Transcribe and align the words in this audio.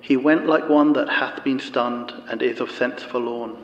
He 0.00 0.16
went 0.16 0.46
like 0.46 0.68
one 0.68 0.92
that 0.94 1.08
hath 1.08 1.44
been 1.44 1.58
stunned 1.60 2.12
and 2.30 2.40
is 2.42 2.60
of 2.60 2.70
sense 2.70 3.02
forlorn. 3.02 3.56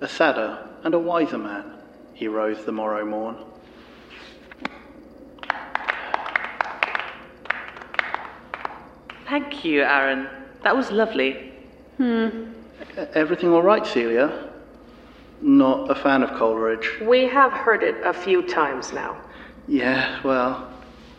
A 0.00 0.08
sadder 0.08 0.58
and 0.84 0.94
a 0.94 0.98
wiser 0.98 1.38
man, 1.38 1.64
he 2.14 2.28
rose 2.28 2.64
the 2.64 2.72
morrow 2.72 3.04
morn. 3.04 3.36
Thank 9.28 9.64
you, 9.64 9.82
Aaron. 9.82 10.28
That 10.62 10.76
was 10.76 10.90
lovely. 10.90 11.52
E- 12.00 12.32
Everything 13.14 13.50
all 13.50 13.62
right, 13.62 13.86
Celia? 13.86 14.48
Not 15.40 15.90
a 15.90 15.94
fan 15.94 16.22
of 16.22 16.30
Coleridge. 16.36 16.88
We 17.02 17.26
have 17.28 17.52
heard 17.52 17.82
it 17.82 17.96
a 18.04 18.12
few 18.12 18.42
times 18.42 18.92
now. 18.92 19.16
Yeah, 19.68 20.20
well, 20.24 20.70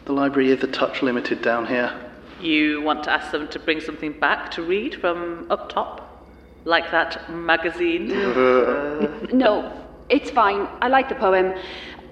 the 0.06 0.14
library 0.14 0.52
is 0.52 0.64
a 0.64 0.68
touch 0.68 1.02
limited 1.02 1.42
down 1.42 1.66
here. 1.66 2.11
You 2.42 2.82
want 2.82 3.04
to 3.04 3.12
ask 3.12 3.32
them 3.32 3.48
to 3.50 3.60
bring 3.60 3.80
something 3.80 4.14
back 4.20 4.50
to 4.52 4.64
read 4.64 4.96
from 4.96 5.46
up 5.52 5.70
top? 5.70 6.26
Like 6.66 6.90
that 6.92 7.30
magazine? 7.32 8.10
No, 9.32 9.72
it's 10.10 10.30
fine. 10.30 10.68
I 10.82 10.88
like 10.88 11.08
the 11.10 11.16
poem. 11.16 11.54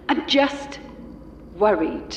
I'm 0.08 0.28
just 0.28 0.80
worried. 1.56 2.16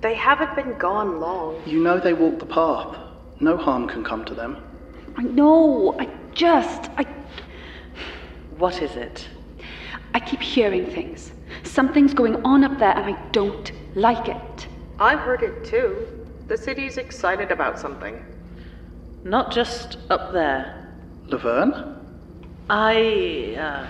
They 0.00 0.14
haven't 0.14 0.54
been 0.54 0.76
gone 0.78 1.20
long. 1.20 1.62
You 1.66 1.80
know 1.82 1.98
they 1.98 2.12
walk 2.12 2.38
the 2.38 2.46
path. 2.46 2.96
No 3.40 3.56
harm 3.56 3.88
can 3.88 4.04
come 4.04 4.24
to 4.26 4.34
them. 4.34 4.56
I 5.16 5.22
know. 5.22 5.96
I 5.98 6.08
just. 6.32 6.90
I. 6.96 7.06
What 8.58 8.82
is 8.82 8.96
it? 8.96 9.28
I 10.12 10.20
keep 10.20 10.40
hearing 10.40 10.86
things. 10.90 11.32
Something's 11.62 12.14
going 12.14 12.36
on 12.44 12.64
up 12.64 12.78
there, 12.78 12.96
and 12.96 13.14
I 13.14 13.20
don't 13.30 13.72
like 13.94 14.28
it. 14.28 14.68
I've 14.98 15.20
heard 15.20 15.42
it 15.42 15.64
too. 15.64 16.06
The 16.46 16.58
city's 16.58 16.98
excited 16.98 17.50
about 17.50 17.78
something. 17.78 18.24
Not 19.24 19.50
just 19.50 19.96
up 20.10 20.32
there. 20.32 20.92
Laverne? 21.26 21.96
I. 22.68 23.56
Uh, 23.58 23.86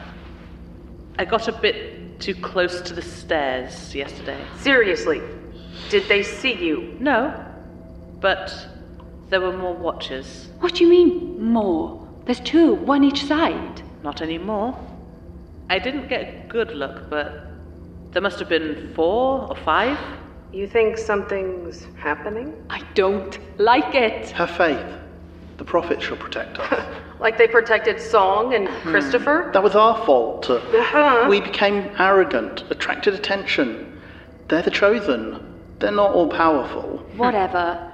I 1.18 1.24
got 1.24 1.48
a 1.48 1.52
bit 1.52 2.20
too 2.20 2.34
close 2.34 2.80
to 2.82 2.94
the 2.94 3.02
stairs 3.02 3.94
yesterday. 3.94 4.40
Seriously, 4.58 5.20
did 5.90 6.08
they 6.08 6.22
see 6.22 6.54
you? 6.54 6.96
No, 7.00 7.44
but 8.20 8.68
there 9.30 9.40
were 9.40 9.56
more 9.56 9.74
watchers. 9.74 10.48
What 10.60 10.74
do 10.74 10.84
you 10.84 10.90
mean, 10.90 11.42
more? 11.42 12.08
There's 12.24 12.40
two, 12.40 12.74
one 12.74 13.04
each 13.04 13.24
side. 13.24 13.82
Not 14.02 14.22
anymore. 14.22 14.78
I 15.70 15.78
didn't 15.78 16.08
get 16.08 16.22
a 16.22 16.48
good 16.48 16.70
look, 16.70 17.10
but 17.10 17.48
there 18.12 18.22
must 18.22 18.38
have 18.38 18.48
been 18.48 18.92
four 18.94 19.48
or 19.48 19.56
five. 19.56 19.98
You 20.54 20.68
think 20.68 20.98
something's 20.98 21.84
happening? 21.96 22.54
I 22.70 22.80
don't 22.94 23.36
like 23.58 23.96
it. 23.96 24.30
Her 24.30 24.46
faith. 24.46 24.86
The 25.56 25.64
prophet 25.64 26.00
shall 26.00 26.16
protect 26.16 26.58
us. 26.60 26.86
Like 27.20 27.38
they 27.38 27.46
protected 27.48 28.00
Song 28.00 28.54
and 28.54 28.68
Christopher? 28.82 29.50
that 29.54 29.62
was 29.62 29.74
our 29.74 30.04
fault. 30.04 30.50
Uh, 30.50 30.54
Uh-huh. 30.56 31.26
We 31.28 31.40
became 31.40 31.88
arrogant, 31.98 32.64
attracted 32.70 33.14
attention. 33.14 34.00
They're 34.48 34.62
the 34.62 34.70
chosen. 34.70 35.40
They're 35.78 35.90
not 36.02 36.12
all 36.12 36.28
powerful. 36.28 36.98
Whatever. 37.16 37.90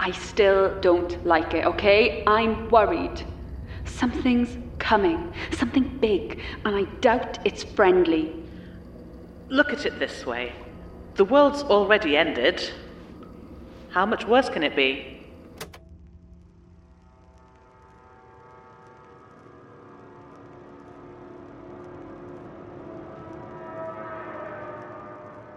I 0.00 0.10
still 0.10 0.78
don't 0.80 1.24
like 1.24 1.54
it, 1.54 1.64
okay? 1.66 2.24
I'm 2.26 2.68
worried. 2.70 3.24
Something's 3.84 4.58
coming, 4.78 5.32
something 5.52 5.86
big, 5.98 6.40
and 6.64 6.74
I 6.74 6.84
doubt 7.00 7.38
it's 7.44 7.62
friendly. 7.62 8.34
Look 9.48 9.72
at 9.72 9.86
it 9.86 9.98
this 9.98 10.26
way 10.26 10.52
the 11.14 11.24
world's 11.24 11.62
already 11.62 12.16
ended. 12.16 12.70
How 13.90 14.06
much 14.06 14.26
worse 14.26 14.48
can 14.48 14.62
it 14.62 14.74
be? 14.74 15.12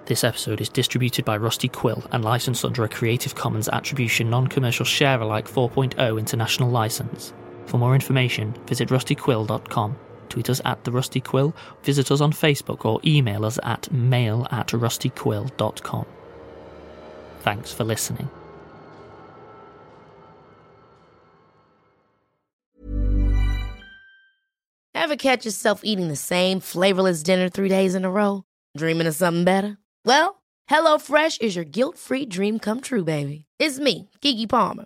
This 0.05 0.23
episode 0.23 0.61
is 0.61 0.69
distributed 0.69 1.25
by 1.25 1.37
Rusty 1.37 1.67
Quill 1.67 2.03
and 2.11 2.23
licensed 2.23 2.63
under 2.63 2.83
a 2.83 2.89
Creative 2.89 3.33
Commons 3.33 3.67
Attribution 3.67 4.29
Non 4.29 4.45
Commercial 4.45 4.85
Share 4.85 5.19
Alike 5.19 5.49
4.0 5.49 6.19
international 6.19 6.69
license. 6.69 7.33
For 7.65 7.79
more 7.79 7.95
information, 7.95 8.53
visit 8.67 8.89
rustyquill.com, 8.89 9.97
tweet 10.29 10.49
us 10.49 10.61
at 10.65 10.83
The 10.83 10.91
Rusty 10.91 11.21
Quill, 11.21 11.55
visit 11.83 12.11
us 12.11 12.21
on 12.21 12.31
Facebook, 12.31 12.85
or 12.85 12.99
email 13.05 13.45
us 13.45 13.59
at 13.63 13.91
mail 13.91 14.47
at 14.51 14.67
rustyquill.com. 14.67 16.05
Thanks 17.41 17.71
for 17.71 17.83
listening. 17.83 18.29
Ever 24.95 25.15
catch 25.15 25.45
yourself 25.45 25.81
eating 25.83 26.07
the 26.07 26.15
same 26.15 26.59
flavorless 26.59 27.21
dinner 27.21 27.47
three 27.47 27.69
days 27.69 27.93
in 27.93 28.05
a 28.05 28.09
row? 28.09 28.43
Dreaming 28.75 29.05
of 29.05 29.13
something 29.13 29.43
better? 29.43 29.77
Well, 30.03 30.41
HelloFresh 30.69 31.41
is 31.41 31.55
your 31.55 31.65
guilt 31.65 31.99
free 31.99 32.25
dream 32.25 32.57
come 32.57 32.81
true, 32.81 33.03
baby. 33.03 33.45
It's 33.59 33.77
me, 33.77 34.09
Keke 34.21 34.49
Palmer. 34.49 34.85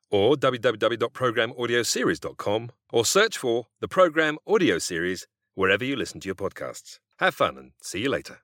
or 0.11 0.35
www.programaudioseries.com 0.35 2.71
or 2.91 3.05
search 3.05 3.37
for 3.37 3.67
the 3.79 3.87
Program 3.87 4.37
Audio 4.45 4.77
Series 4.77 5.25
wherever 5.55 5.83
you 5.83 5.95
listen 5.95 6.19
to 6.19 6.27
your 6.27 6.35
podcasts. 6.35 6.99
Have 7.19 7.35
fun 7.35 7.57
and 7.57 7.71
see 7.81 8.01
you 8.01 8.09
later. 8.09 8.39